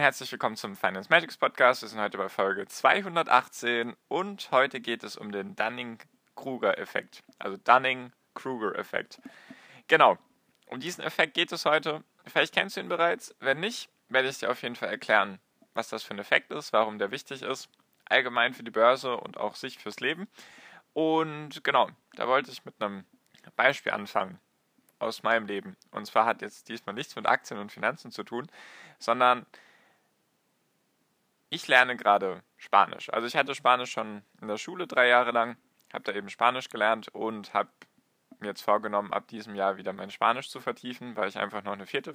[0.00, 1.82] Herzlich willkommen zum Finance Magics Podcast.
[1.82, 7.22] Wir sind heute bei Folge 218 und heute geht es um den Dunning-Kruger-Effekt.
[7.38, 9.20] Also Dunning-Kruger-Effekt.
[9.88, 10.16] Genau,
[10.68, 12.02] um diesen Effekt geht es heute.
[12.24, 13.36] Vielleicht kennst du ihn bereits.
[13.40, 15.38] Wenn nicht, werde ich dir auf jeden Fall erklären,
[15.74, 17.68] was das für ein Effekt ist, warum der wichtig ist,
[18.06, 20.28] allgemein für die Börse und auch sich fürs Leben.
[20.94, 23.04] Und genau, da wollte ich mit einem
[23.54, 24.40] Beispiel anfangen
[24.98, 25.76] aus meinem Leben.
[25.90, 28.46] Und zwar hat jetzt diesmal nichts mit Aktien und Finanzen zu tun,
[28.98, 29.44] sondern
[31.50, 33.12] ich lerne gerade Spanisch.
[33.12, 35.56] Also ich hatte Spanisch schon in der Schule drei Jahre lang,
[35.92, 37.70] habe da eben Spanisch gelernt und habe
[38.38, 41.72] mir jetzt vorgenommen, ab diesem Jahr wieder mein Spanisch zu vertiefen, weil ich einfach noch
[41.72, 42.14] eine vierte,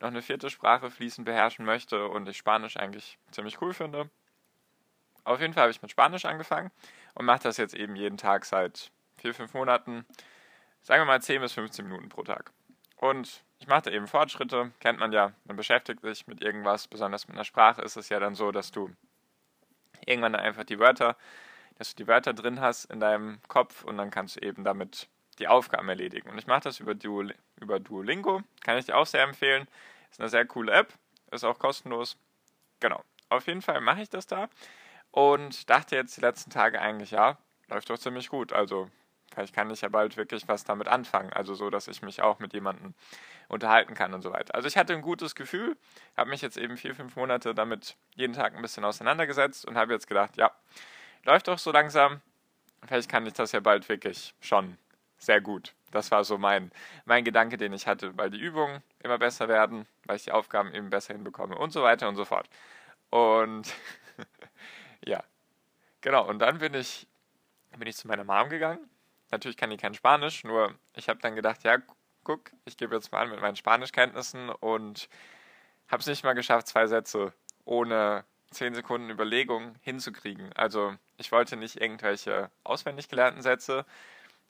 [0.00, 4.10] noch eine vierte Sprache fließend beherrschen möchte und ich Spanisch eigentlich ziemlich cool finde.
[5.24, 6.70] Auf jeden Fall habe ich mit Spanisch angefangen
[7.14, 10.04] und mache das jetzt eben jeden Tag seit vier, fünf Monaten
[10.82, 12.52] sagen wir mal 10 bis 15 Minuten pro Tag.
[13.00, 17.26] Und ich mache da eben Fortschritte, kennt man ja, man beschäftigt sich mit irgendwas, besonders
[17.28, 18.90] mit einer Sprache ist es ja dann so, dass du
[20.04, 21.16] irgendwann einfach die Wörter,
[21.78, 25.08] dass du die Wörter drin hast in deinem Kopf und dann kannst du eben damit
[25.38, 26.28] die Aufgaben erledigen.
[26.28, 29.66] Und ich mache das über, Duol über Duolingo, kann ich dir auch sehr empfehlen.
[30.10, 30.92] Ist eine sehr coole App,
[31.30, 32.18] ist auch kostenlos.
[32.80, 34.50] Genau, auf jeden Fall mache ich das da
[35.10, 38.52] und dachte jetzt die letzten Tage eigentlich, ja, läuft doch ziemlich gut.
[38.52, 38.90] Also
[39.32, 41.32] Vielleicht kann ich ja bald wirklich was damit anfangen.
[41.32, 42.94] Also so, dass ich mich auch mit jemandem
[43.48, 44.54] unterhalten kann und so weiter.
[44.54, 45.76] Also ich hatte ein gutes Gefühl,
[46.16, 49.92] habe mich jetzt eben vier, fünf Monate damit jeden Tag ein bisschen auseinandergesetzt und habe
[49.92, 50.50] jetzt gedacht, ja,
[51.24, 52.20] läuft doch so langsam.
[52.86, 54.78] Vielleicht kann ich das ja bald wirklich schon
[55.18, 55.74] sehr gut.
[55.92, 56.72] Das war so mein,
[57.04, 60.72] mein Gedanke, den ich hatte, weil die Übungen immer besser werden, weil ich die Aufgaben
[60.72, 62.48] eben besser hinbekomme und so weiter und so fort.
[63.10, 63.72] Und
[65.04, 65.22] ja,
[66.00, 66.26] genau.
[66.26, 67.06] Und dann bin ich,
[67.76, 68.88] bin ich zu meiner Mom gegangen
[69.30, 71.78] Natürlich kann die kein Spanisch, nur ich habe dann gedacht, ja,
[72.24, 75.08] guck, ich gebe jetzt mal an mit meinen Spanischkenntnissen und
[75.88, 77.32] habe es nicht mal geschafft, zwei Sätze
[77.64, 80.52] ohne zehn Sekunden Überlegung hinzukriegen.
[80.54, 83.86] Also ich wollte nicht irgendwelche auswendig gelernten Sätze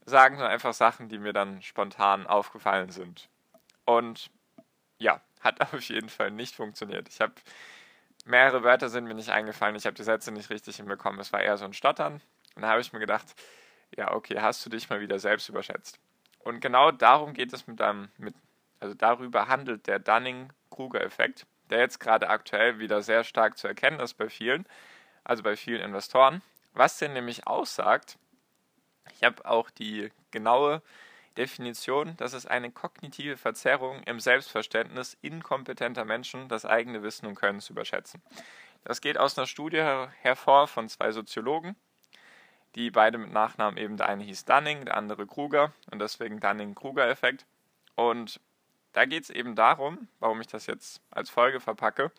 [0.06, 3.28] sagen, sondern einfach Sachen, die mir dann spontan aufgefallen sind.
[3.84, 4.30] Und
[4.98, 7.08] ja, hat auf jeden Fall nicht funktioniert.
[7.08, 7.34] Ich habe
[8.24, 11.20] mehrere Wörter sind mir nicht eingefallen, ich habe die Sätze nicht richtig hinbekommen.
[11.20, 12.20] Es war eher so ein Stottern.
[12.54, 13.34] Und da habe ich mir gedacht,
[13.96, 15.98] ja, okay, hast du dich mal wieder selbst überschätzt.
[16.38, 18.34] Und genau darum geht es mit deinem, mit,
[18.78, 24.14] also darüber handelt der Dunning-Kruger-Effekt, der jetzt gerade aktuell wieder sehr stark zu erkennen ist
[24.14, 24.66] bei vielen,
[25.24, 26.42] also bei vielen Investoren.
[26.72, 28.16] Was denn nämlich aussagt,
[29.14, 30.82] ich habe auch die genaue
[31.36, 37.60] Definition, das ist eine kognitive Verzerrung im Selbstverständnis inkompetenter Menschen, das eigene Wissen und Können
[37.60, 38.22] zu überschätzen.
[38.84, 39.82] Das geht aus einer Studie
[40.22, 41.76] hervor von zwei Soziologen,
[42.74, 47.46] die beide mit Nachnamen eben, der eine hieß Dunning, der andere Kruger und deswegen Dunning-Kruger-Effekt.
[47.94, 48.40] Und
[48.92, 52.10] da geht es eben darum, warum ich das jetzt als Folge verpacke,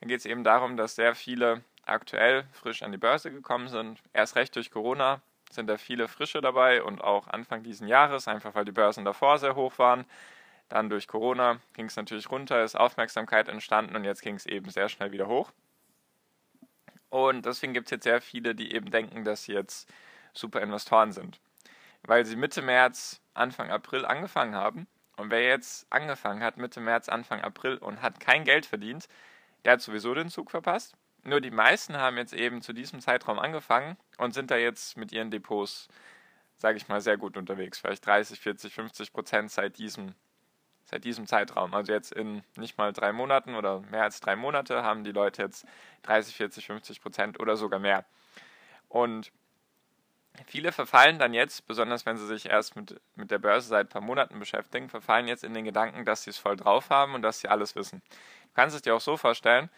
[0.00, 4.00] da geht es eben darum, dass sehr viele aktuell frisch an die Börse gekommen sind.
[4.12, 8.54] Erst recht durch Corona sind da viele Frische dabei und auch Anfang diesen Jahres, einfach
[8.54, 10.04] weil die Börsen davor sehr hoch waren.
[10.68, 14.70] Dann durch Corona ging es natürlich runter, ist Aufmerksamkeit entstanden und jetzt ging es eben
[14.70, 15.50] sehr schnell wieder hoch.
[17.10, 19.90] Und deswegen gibt es jetzt sehr viele, die eben denken, dass sie jetzt
[20.32, 21.40] super Investoren sind.
[22.02, 24.86] Weil sie Mitte März, Anfang April angefangen haben.
[25.16, 29.08] Und wer jetzt angefangen hat, Mitte März, Anfang April und hat kein Geld verdient,
[29.64, 30.94] der hat sowieso den Zug verpasst.
[31.24, 35.10] Nur die meisten haben jetzt eben zu diesem Zeitraum angefangen und sind da jetzt mit
[35.10, 35.88] ihren Depots,
[36.56, 37.80] sage ich mal, sehr gut unterwegs.
[37.80, 40.14] Vielleicht 30, 40, 50 Prozent seit diesem
[40.90, 41.74] seit diesem Zeitraum.
[41.74, 45.42] Also jetzt in nicht mal drei Monaten oder mehr als drei Monate haben die Leute
[45.42, 45.66] jetzt
[46.02, 48.04] 30, 40, 50 Prozent oder sogar mehr.
[48.88, 49.30] Und
[50.46, 53.90] viele verfallen dann jetzt, besonders wenn sie sich erst mit, mit der Börse seit ein
[53.90, 57.22] paar Monaten beschäftigen, verfallen jetzt in den Gedanken, dass sie es voll drauf haben und
[57.22, 58.02] dass sie alles wissen.
[58.10, 59.68] Du kannst es dir auch so vorstellen,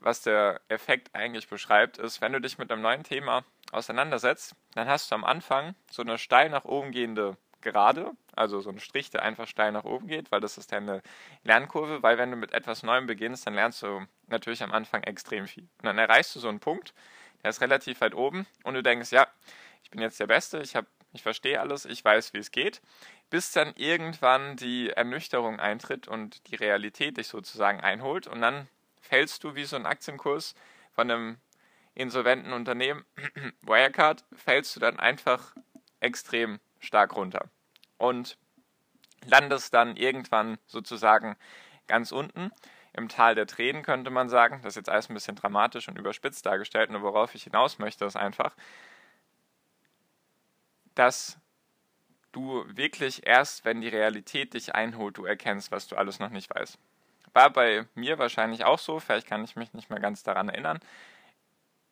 [0.00, 4.88] was der Effekt eigentlich beschreibt, ist, wenn du dich mit einem neuen Thema auseinandersetzt, dann
[4.88, 7.36] hast du am Anfang so eine steil nach oben gehende
[7.66, 11.02] gerade, also so ein Strich, der einfach steil nach oben geht, weil das ist deine
[11.42, 15.46] Lernkurve, weil wenn du mit etwas Neuem beginnst, dann lernst du natürlich am Anfang extrem
[15.46, 15.64] viel.
[15.78, 16.94] Und dann erreichst du so einen Punkt,
[17.42, 19.26] der ist relativ weit oben und du denkst, ja,
[19.82, 20.74] ich bin jetzt der Beste, ich
[21.12, 22.82] ich verstehe alles, ich weiß, wie es geht,
[23.30, 28.68] bis dann irgendwann die Ernüchterung eintritt und die Realität dich sozusagen einholt und dann
[29.00, 30.54] fällst du wie so ein Aktienkurs
[30.92, 31.38] von einem
[31.94, 33.04] insolventen Unternehmen,
[33.62, 35.54] Wirecard, fällst du dann einfach
[36.00, 37.48] extrem stark runter
[37.98, 38.38] und
[39.24, 41.36] landest dann irgendwann sozusagen
[41.86, 42.50] ganz unten
[42.92, 44.60] im Tal der Tränen, könnte man sagen.
[44.62, 48.04] Das ist jetzt alles ein bisschen dramatisch und überspitzt dargestellt, nur worauf ich hinaus möchte,
[48.04, 48.56] ist einfach,
[50.94, 51.38] dass
[52.32, 56.54] du wirklich erst, wenn die Realität dich einholt, du erkennst, was du alles noch nicht
[56.54, 56.78] weißt.
[57.32, 60.80] War bei mir wahrscheinlich auch so, vielleicht kann ich mich nicht mehr ganz daran erinnern.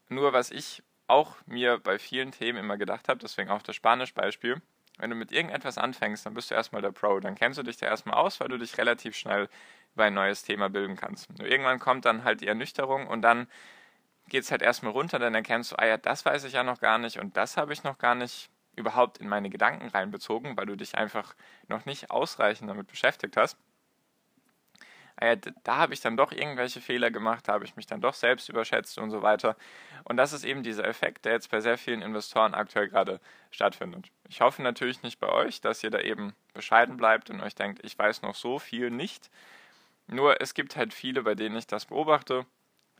[0.08, 4.62] Nur was ich auch mir bei vielen Themen immer gedacht habe, deswegen auch das Spanisch-Beispiel,
[4.98, 7.20] wenn du mit irgendetwas anfängst, dann bist du erstmal der Pro.
[7.20, 9.48] Dann kennst du dich da erstmal aus, weil du dich relativ schnell
[9.94, 11.36] über ein neues Thema bilden kannst.
[11.38, 13.48] Nur irgendwann kommt dann halt die Ernüchterung und dann
[14.28, 16.80] geht es halt erstmal runter, dann erkennst du, ah ja, das weiß ich ja noch
[16.80, 20.66] gar nicht und das habe ich noch gar nicht überhaupt in meine Gedanken reinbezogen, weil
[20.66, 21.34] du dich einfach
[21.68, 23.56] noch nicht ausreichend damit beschäftigt hast.
[25.16, 28.14] Ah ja, da habe ich dann doch irgendwelche Fehler gemacht, habe ich mich dann doch
[28.14, 29.56] selbst überschätzt und so weiter.
[30.02, 33.20] Und das ist eben dieser Effekt, der jetzt bei sehr vielen Investoren aktuell gerade
[33.50, 34.10] stattfindet.
[34.28, 37.84] Ich hoffe natürlich nicht bei euch, dass ihr da eben bescheiden bleibt und euch denkt,
[37.84, 39.30] ich weiß noch so viel nicht.
[40.08, 42.44] Nur es gibt halt viele, bei denen ich das beobachte,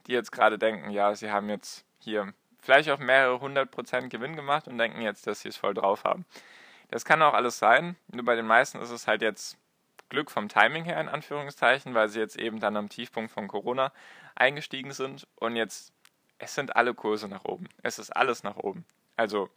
[0.06, 4.36] die jetzt gerade denken, ja, sie haben jetzt hier vielleicht auch mehrere hundert Prozent Gewinn
[4.36, 6.24] gemacht und denken jetzt, dass sie es voll drauf haben.
[6.90, 9.58] Das kann auch alles sein, nur bei den meisten ist es halt jetzt
[10.14, 13.92] Glück vom Timing her in Anführungszeichen, weil sie jetzt eben dann am Tiefpunkt von Corona
[14.36, 15.92] eingestiegen sind und jetzt,
[16.38, 17.68] es sind alle Kurse nach oben.
[17.82, 18.84] Es ist alles nach oben.
[19.16, 19.50] Also,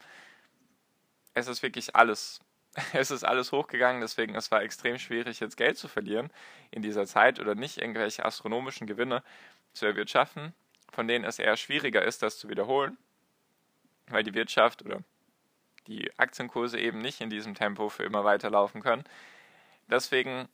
[1.34, 2.40] es ist wirklich alles.
[2.92, 6.30] Es ist alles hochgegangen, deswegen es war extrem schwierig, jetzt Geld zu verlieren
[6.70, 9.22] in dieser Zeit oder nicht irgendwelche astronomischen Gewinne
[9.72, 10.54] zu erwirtschaften,
[10.92, 12.98] von denen es eher schwieriger ist, das zu wiederholen,
[14.08, 15.02] weil die Wirtschaft oder
[15.88, 19.04] die Aktienkurse eben nicht in diesem Tempo für immer weiterlaufen können.
[19.90, 20.48] Deswegen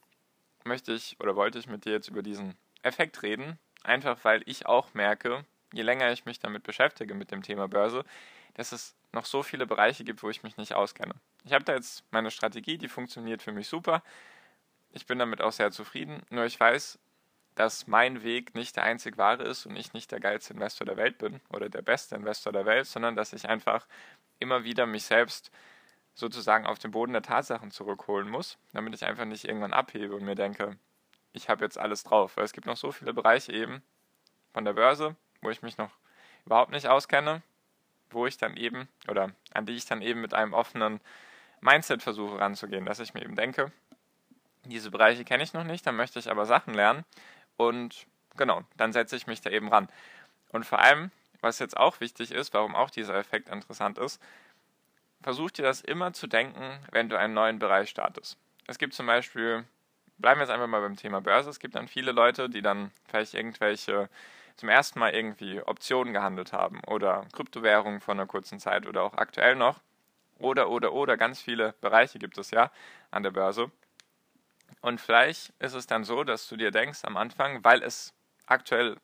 [0.64, 4.66] möchte ich oder wollte ich mit dir jetzt über diesen Effekt reden, einfach weil ich
[4.66, 8.04] auch merke, je länger ich mich damit beschäftige mit dem Thema Börse,
[8.54, 11.14] dass es noch so viele Bereiche gibt, wo ich mich nicht auskenne.
[11.44, 14.02] Ich habe da jetzt meine Strategie, die funktioniert für mich super.
[14.92, 16.98] Ich bin damit auch sehr zufrieden, nur ich weiß,
[17.54, 20.96] dass mein Weg nicht der einzig wahre ist und ich nicht der geilste Investor der
[20.96, 23.86] Welt bin oder der beste Investor der Welt, sondern dass ich einfach
[24.40, 25.50] immer wieder mich selbst
[26.14, 30.24] sozusagen auf den Boden der Tatsachen zurückholen muss, damit ich einfach nicht irgendwann abhebe und
[30.24, 30.76] mir denke,
[31.32, 32.36] ich habe jetzt alles drauf.
[32.36, 33.82] Weil es gibt noch so viele Bereiche eben
[34.52, 35.90] von der Börse, wo ich mich noch
[36.46, 37.42] überhaupt nicht auskenne,
[38.10, 41.00] wo ich dann eben oder an die ich dann eben mit einem offenen
[41.60, 43.72] Mindset versuche ranzugehen, dass ich mir eben denke,
[44.64, 47.04] diese Bereiche kenne ich noch nicht, dann möchte ich aber Sachen lernen
[47.56, 48.06] und
[48.36, 49.88] genau, dann setze ich mich da eben ran.
[50.50, 54.22] Und vor allem, was jetzt auch wichtig ist, warum auch dieser Effekt interessant ist,
[55.24, 58.36] versuch dir das immer zu denken, wenn du einen neuen Bereich startest.
[58.66, 59.64] Es gibt zum Beispiel,
[60.18, 62.90] bleiben wir jetzt einfach mal beim Thema Börse, es gibt dann viele Leute, die dann
[63.08, 64.10] vielleicht irgendwelche
[64.56, 69.14] zum ersten Mal irgendwie Optionen gehandelt haben oder Kryptowährungen vor einer kurzen Zeit oder auch
[69.14, 69.80] aktuell noch.
[70.38, 72.70] Oder, oder, oder, ganz viele Bereiche gibt es ja
[73.10, 73.70] an der Börse.
[74.82, 78.12] Und vielleicht ist es dann so, dass du dir denkst am Anfang, weil es
[78.44, 78.98] aktuell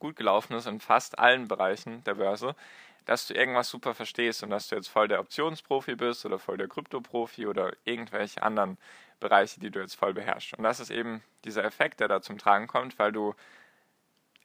[0.00, 2.56] gut gelaufen ist in fast allen Bereichen der Börse,
[3.04, 6.56] dass du irgendwas super verstehst und dass du jetzt voll der Optionsprofi bist oder voll
[6.56, 8.78] der Kryptoprofi oder irgendwelche anderen
[9.18, 10.54] Bereiche, die du jetzt voll beherrschst.
[10.54, 13.34] Und das ist eben dieser Effekt, der da zum Tragen kommt, weil du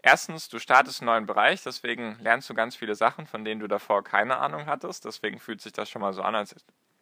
[0.01, 3.67] erstens, du startest einen neuen Bereich, deswegen lernst du ganz viele Sachen, von denen du
[3.67, 5.05] davor keine Ahnung hattest.
[5.05, 6.55] Deswegen fühlt sich das schon mal so an, als,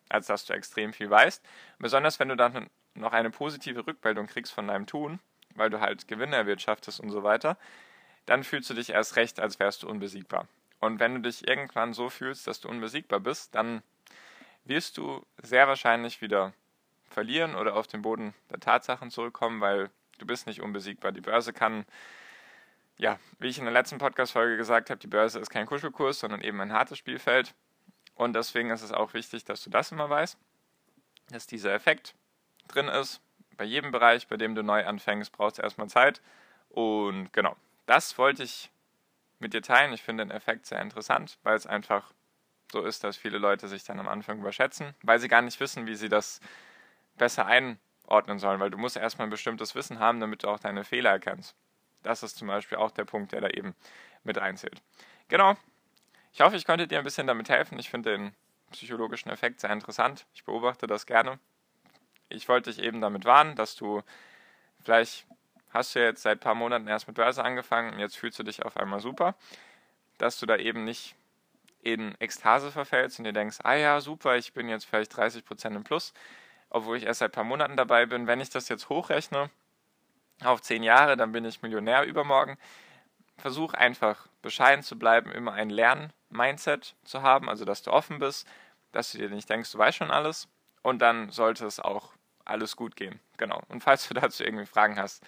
[0.09, 1.43] als dass du extrem viel weißt.
[1.79, 5.19] Besonders wenn du dann noch eine positive Rückmeldung kriegst von deinem Tun,
[5.55, 7.57] weil du halt Gewinne erwirtschaftest und so weiter,
[8.25, 10.47] dann fühlst du dich erst recht, als wärst du unbesiegbar.
[10.83, 13.81] Und wenn du dich irgendwann so fühlst, dass du unbesiegbar bist, dann
[14.65, 16.51] wirst du sehr wahrscheinlich wieder
[17.09, 21.13] verlieren oder auf den Boden der Tatsachen zurückkommen, weil du bist nicht unbesiegbar.
[21.13, 21.85] Die Börse kann,
[22.97, 26.41] ja, wie ich in der letzten Podcast-Folge gesagt habe, die Börse ist kein Kuschelkurs, sondern
[26.41, 27.55] eben ein hartes Spielfeld.
[28.15, 30.37] Und deswegen ist es auch wichtig, dass du das immer weißt,
[31.29, 32.13] dass dieser Effekt
[32.67, 33.21] drin ist.
[33.55, 36.21] Bei jedem Bereich, bei dem du neu anfängst, brauchst du erstmal Zeit.
[36.67, 38.69] Und genau, das wollte ich
[39.43, 39.93] mit dir teilen.
[39.93, 42.11] Ich finde den Effekt sehr interessant, weil es einfach
[42.71, 45.85] so ist, dass viele Leute sich dann am Anfang überschätzen, weil sie gar nicht wissen,
[45.85, 46.39] wie sie das
[47.15, 50.83] besser einordnen sollen, weil du musst erstmal ein bestimmtes Wissen haben, damit du auch deine
[50.83, 51.55] Fehler erkennst.
[52.01, 53.75] Das ist zum Beispiel auch der Punkt, der da eben
[54.23, 54.81] mit einzählt.
[55.27, 55.55] Genau.
[56.33, 57.77] Ich hoffe, ich konnte dir ein bisschen damit helfen.
[57.77, 58.35] Ich finde den
[58.71, 60.25] psychologischen Effekt sehr interessant.
[60.33, 61.39] Ich beobachte das gerne.
[62.29, 64.01] Ich wollte dich eben damit warnen, dass du
[64.83, 65.27] vielleicht
[65.73, 68.43] hast du jetzt seit ein paar Monaten erst mit Börse angefangen und jetzt fühlst du
[68.43, 69.35] dich auf einmal super,
[70.17, 71.15] dass du da eben nicht
[71.81, 75.83] in Ekstase verfällst und dir denkst, ah ja, super, ich bin jetzt vielleicht 30% im
[75.83, 76.13] Plus,
[76.69, 78.25] obwohl ich erst seit ein paar Monaten dabei bin.
[78.27, 79.49] Wenn ich das jetzt hochrechne
[80.43, 82.57] auf 10 Jahre, dann bin ich Millionär übermorgen.
[83.37, 88.47] versuch einfach bescheiden zu bleiben, immer ein Lern-Mindset zu haben, also dass du offen bist,
[88.91, 90.47] dass du dir nicht denkst, du weißt schon alles
[90.83, 92.11] und dann sollte es auch
[92.45, 93.19] alles gut gehen.
[93.37, 93.61] Genau.
[93.69, 95.23] Und falls du dazu irgendwie Fragen hast,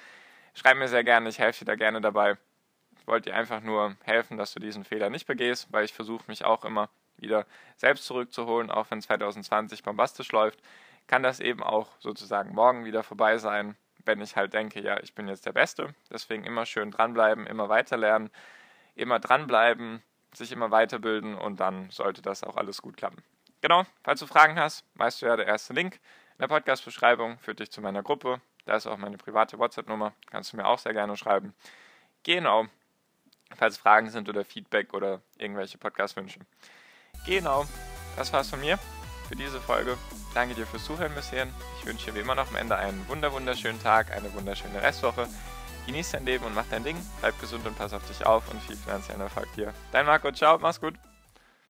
[0.56, 2.38] schreib mir sehr gerne, ich helfe dir da gerne dabei.
[2.98, 6.24] Ich wollte dir einfach nur helfen, dass du diesen Fehler nicht begehst, weil ich versuche
[6.28, 7.46] mich auch immer wieder
[7.78, 10.60] selbst zurückzuholen, auch wenn 2020 bombastisch läuft,
[11.08, 15.14] kann das eben auch sozusagen morgen wieder vorbei sein, wenn ich halt denke, ja, ich
[15.14, 15.94] bin jetzt der Beste.
[16.12, 18.30] Deswegen immer schön dranbleiben, immer weiter lernen,
[18.96, 20.02] immer dranbleiben,
[20.34, 23.24] sich immer weiterbilden und dann sollte das auch alles gut klappen.
[23.62, 25.96] Genau, falls du Fragen hast, weißt du ja, der erste Link
[26.34, 28.42] in der Podcast-Beschreibung führt dich zu meiner Gruppe.
[28.66, 31.54] Da ist auch meine private WhatsApp-Nummer, kannst du mir auch sehr gerne schreiben.
[32.24, 32.66] Genau,
[33.56, 36.40] falls Fragen sind oder Feedback oder irgendwelche Podcast-Wünsche.
[37.26, 37.66] Genau,
[38.18, 38.80] das war's von mir
[39.28, 39.98] für diese Folge.
[40.34, 41.48] Danke dir fürs Zuhören bisher.
[41.80, 45.28] Ich wünsche dir wie immer noch am Ende einen wunder wunderschönen Tag, eine wunderschöne Restwoche.
[45.86, 46.98] Genieß dein Leben und mach dein Ding.
[47.22, 49.74] Bleib gesund und pass auf dich auf und viel finanziellen Erfolg dir.
[49.92, 50.96] Dein Marco, ciao, mach's gut.